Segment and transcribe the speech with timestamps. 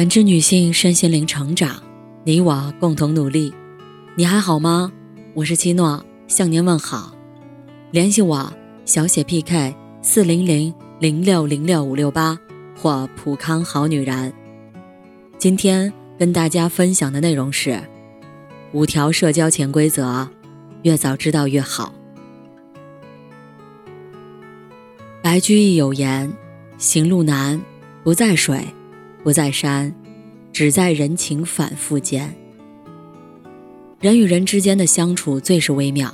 [0.00, 1.76] 感知女性身心灵成长，
[2.24, 3.52] 你我共同努力。
[4.14, 4.90] 你还好吗？
[5.34, 7.14] 我是七诺，向您问好。
[7.90, 8.50] 联系我
[8.86, 12.38] 小写 PK 四零零零六零六五六八
[12.74, 14.32] 或普康好女人。
[15.36, 17.78] 今天跟大家分享的内容是
[18.72, 20.26] 五条社交潜规则，
[20.80, 21.92] 越早知道越好。
[25.20, 26.32] 白居易有言
[26.78, 27.60] ：“行路难，
[28.02, 28.66] 不在水，
[29.22, 29.94] 不在山，
[30.52, 32.34] 只在人情反复间。”
[34.00, 36.12] 人与人之间的相处最是微妙，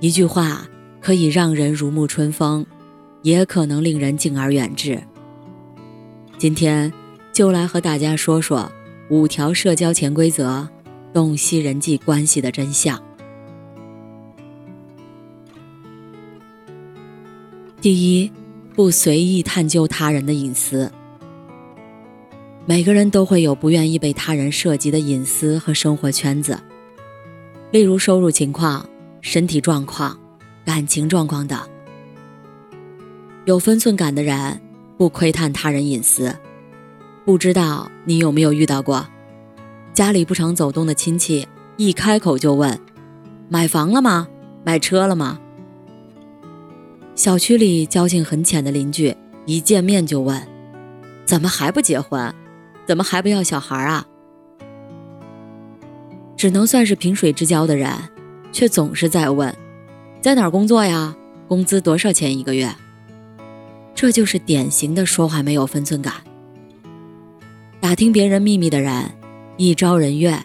[0.00, 0.68] 一句话
[1.00, 2.66] 可以让人如沐春风，
[3.22, 5.02] 也可能令人敬而远之。
[6.36, 6.92] 今天
[7.32, 8.70] 就来和大家说说
[9.08, 10.68] 五条社交潜规则，
[11.14, 13.02] 洞悉人际关系的真相。
[17.80, 18.30] 第一，
[18.74, 20.92] 不随意探究他人的隐私。
[22.70, 26.56] 每个人都会有不愿意被他人涉及的隐私和生活圈子，
[27.72, 28.88] 例如收入情况、
[29.20, 30.16] 身体状况、
[30.64, 31.58] 感情状况等。
[33.44, 34.60] 有分寸感的人
[34.96, 36.32] 不窥探他人隐私。
[37.24, 39.04] 不知道你有没有遇到过，
[39.92, 42.78] 家里不常走动的亲戚一开口就问
[43.50, 44.28] ：“买房了吗？
[44.62, 45.40] 买车了吗？”
[47.16, 50.40] 小区里交情很浅的邻居，一见面就问
[51.26, 52.32] ：“怎么还不结婚？
[52.90, 54.04] 怎么还不要小孩啊？”
[56.36, 57.88] 只能算是萍水之交的人，
[58.50, 59.54] 却总是在问
[60.20, 61.16] ：“在哪儿工作呀？
[61.46, 62.74] 工资多少钱一个月？”
[63.94, 66.14] 这就是典型的说话没有分寸感。
[67.78, 69.12] 打听别人秘密的人，
[69.56, 70.44] 一招人怨。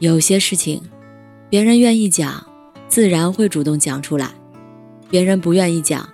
[0.00, 0.82] 有些事情，
[1.48, 2.46] 别人愿意讲，
[2.86, 4.28] 自然会主动讲出来。
[5.08, 6.06] 别人不愿意讲，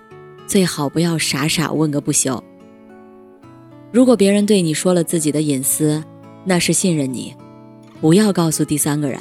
[0.47, 2.41] 最好不要傻傻问个不休。
[3.91, 6.03] 如果别人对你说了自己的隐私，
[6.45, 7.35] 那是信任你，
[7.99, 9.19] 不要告诉第三个人。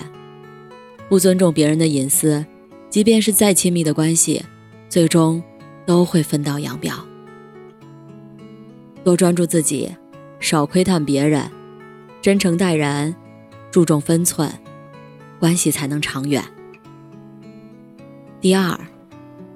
[1.08, 2.44] 不尊重别人的隐私，
[2.88, 4.44] 即便是再亲密的关系，
[4.88, 5.42] 最终
[5.84, 6.94] 都会分道扬镳。
[9.02, 9.90] 多专注自己，
[10.38, 11.50] 少窥探别人，
[12.22, 13.14] 真诚待人，
[13.70, 14.52] 注重分寸，
[15.38, 16.44] 关系才能长远。
[18.40, 18.78] 第二。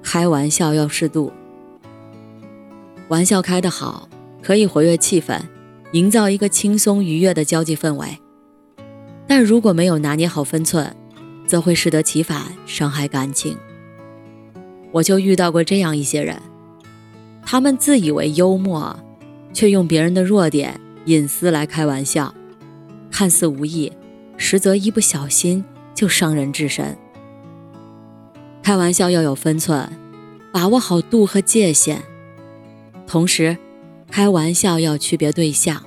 [0.07, 1.33] 开玩笑要适度，
[3.07, 4.07] 玩笑开得好，
[4.45, 5.41] 可以活跃气氛，
[5.93, 8.19] 营造一个轻松愉悦的交际氛围。
[9.25, 10.95] 但如果没有拿捏好分寸，
[11.47, 13.57] 则会适得其反，伤害感情。
[14.91, 16.39] 我就遇到过这样一些人，
[17.41, 18.95] 他们自以为幽默，
[19.51, 22.31] 却用别人的弱点、隐私来开玩笑，
[23.09, 23.91] 看似无意，
[24.37, 26.95] 实则一不小心就伤人至深。
[28.61, 29.89] 开玩笑要有分寸，
[30.53, 32.03] 把握好度和界限。
[33.07, 33.57] 同时，
[34.15, 35.83] 开玩笑要区别对象，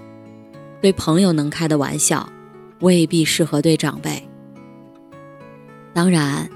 [0.82, 2.30] 对朋友能开的玩笑，
[2.80, 4.22] 未必适合对长辈。
[5.94, 6.50] 当然，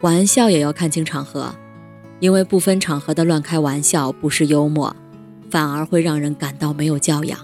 [0.00, 1.54] 玩笑也要看清场合，
[2.20, 4.96] 因为不分场合的乱开玩笑不是幽默，
[5.50, 7.38] 反而会让人感到没有教养。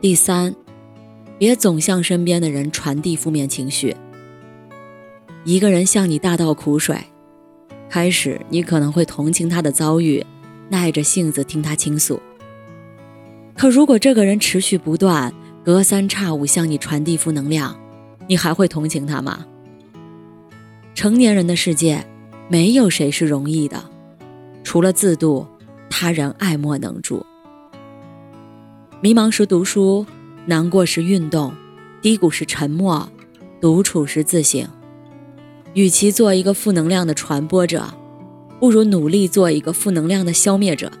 [0.00, 0.52] 第三，
[1.38, 3.94] 别总向身边的人传递负面情绪。
[5.44, 6.98] 一个人向你大倒苦水，
[7.88, 10.26] 开始你可能会同情他的遭遇，
[10.70, 12.20] 耐着性子听他倾诉。
[13.56, 15.32] 可如果这个人持续不断，
[15.64, 17.78] 隔三差五向你传递负能量，
[18.26, 19.46] 你还会同情他吗？
[20.94, 22.04] 成年人的世界，
[22.48, 23.82] 没有谁是容易的，
[24.64, 25.46] 除了自渡，
[25.88, 27.24] 他人爱莫能助。
[29.00, 30.04] 迷茫时读书，
[30.46, 31.52] 难过时运动，
[32.00, 33.08] 低谷时沉默，
[33.60, 34.66] 独处时自省。
[35.74, 37.94] 与其做一个负能量的传播者，
[38.60, 40.92] 不如努力做一个负能量的消灭者。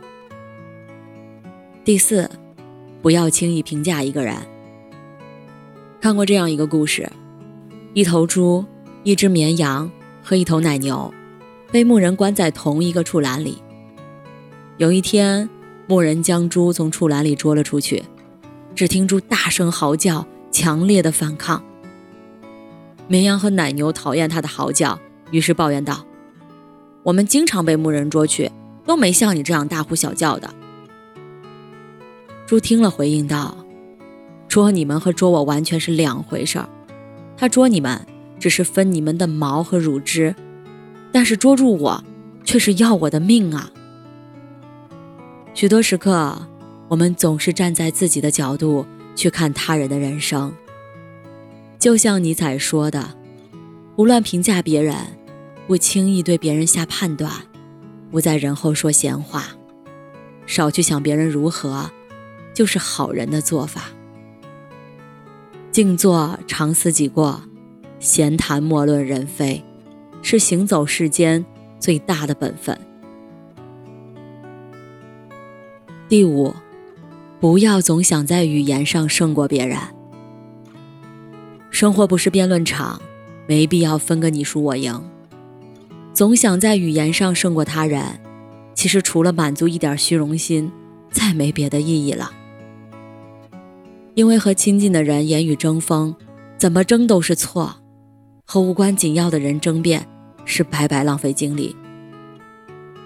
[1.84, 2.30] 第四，
[3.02, 4.36] 不要轻易评价一个人。
[6.00, 7.10] 看过这样一个故事：
[7.92, 8.64] 一头猪、
[9.02, 9.90] 一只绵羊
[10.22, 11.12] 和一头奶牛，
[11.70, 13.60] 被牧人关在同一个畜栏里。
[14.78, 15.50] 有一天，
[15.86, 18.02] 牧人将猪从畜栏里捉了出去，
[18.74, 21.62] 只听猪大声嚎叫，强烈的反抗。
[23.08, 24.98] 绵羊和奶牛讨厌他的嚎叫，
[25.32, 26.04] 于是抱怨道
[27.02, 28.50] ：“我们经常被牧人捉去，
[28.86, 30.48] 都没像你这样大呼小叫的。”
[32.52, 33.56] 猪听了，回应道
[34.46, 36.68] ：“捉你们和捉我完全是两回事儿。
[37.34, 37.98] 他捉你们
[38.38, 40.36] 只是分你们的毛和乳汁，
[41.10, 42.04] 但是捉住我
[42.44, 43.70] 却是要我的命啊！”
[45.54, 46.46] 许多时刻，
[46.88, 48.84] 我们总是站在自己的角度
[49.16, 50.52] 去看他人的人生。
[51.78, 53.16] 就像尼采说的
[53.96, 54.94] ：“不乱评价别人，
[55.66, 57.32] 不轻易对别人下判断，
[58.10, 59.46] 不在人后说闲话，
[60.44, 61.90] 少去想别人如何，
[62.54, 63.84] 就是好人的做法。
[65.70, 67.40] 静坐常思己过，
[67.98, 69.64] 闲谈莫论人非，
[70.20, 71.44] 是行走世间
[71.80, 72.78] 最大的本分。
[76.08, 76.54] 第五，
[77.40, 79.78] 不要总想在语言上胜过别人。
[81.70, 83.00] 生活不是辩论场，
[83.46, 85.02] 没必要分个你输我赢。
[86.12, 88.20] 总想在语言上胜过他人，
[88.74, 90.70] 其实除了满足一点虚荣心，
[91.10, 92.30] 再没别的意义了。
[94.14, 96.14] 因为和亲近的人言语争锋，
[96.58, 97.76] 怎么争都是错；
[98.44, 100.06] 和无关紧要的人争辩，
[100.44, 101.74] 是白白浪费精力。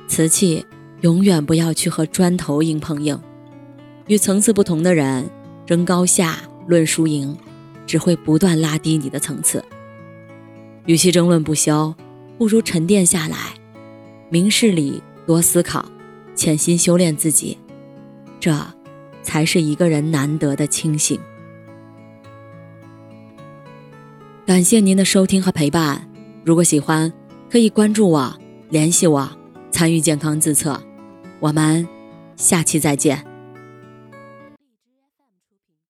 [0.09, 0.65] 瓷器
[1.03, 3.17] 永远不要去和砖头硬碰硬，
[4.09, 5.31] 与层次不同的人
[5.65, 7.37] 争高下、论输赢，
[7.87, 9.65] 只会不断拉低你的层次。
[10.87, 11.95] 与其争论不休，
[12.37, 13.55] 不如沉淀下来，
[14.29, 15.87] 明事理，多思考，
[16.35, 17.57] 潜心修炼自己。
[18.41, 18.76] 这。
[19.27, 21.21] 才是一个人难得的清醒。
[24.47, 26.09] 感谢您的收听和陪伴，
[26.45, 27.13] 如果喜欢，
[27.51, 28.33] 可以关注我、
[28.71, 29.29] 联系我、
[29.73, 30.81] 参与健康自测。
[31.41, 31.87] 我们
[32.37, 33.36] 下期再见。